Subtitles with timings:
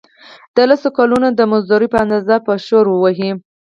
[0.55, 3.31] د لسو کلونو د مزدورۍ په اندازه به شوړه ووهي.